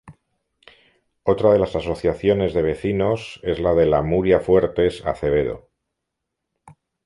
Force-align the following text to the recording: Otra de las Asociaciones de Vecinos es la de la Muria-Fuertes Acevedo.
Otra 1.21 1.51
de 1.53 1.59
las 1.59 1.75
Asociaciones 1.75 2.55
de 2.55 2.63
Vecinos 2.63 3.39
es 3.43 3.59
la 3.59 3.75
de 3.75 3.85
la 3.85 4.01
Muria-Fuertes 4.01 5.05
Acevedo. 5.05 5.69